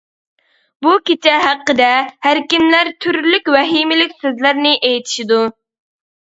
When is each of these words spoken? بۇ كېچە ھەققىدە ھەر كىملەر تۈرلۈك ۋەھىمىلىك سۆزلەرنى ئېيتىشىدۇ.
بۇ 0.85 0.93
كېچە 1.09 1.35
ھەققىدە 1.43 1.91
ھەر 2.29 2.41
كىملەر 2.55 2.91
تۈرلۈك 3.07 3.53
ۋەھىمىلىك 3.59 4.19
سۆزلەرنى 4.25 4.75
ئېيتىشىدۇ. 4.91 5.43